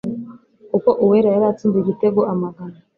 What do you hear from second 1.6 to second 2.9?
igitego amagana